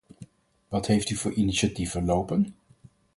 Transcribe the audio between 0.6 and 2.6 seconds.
Wat heeft u voor initiatieven lopen?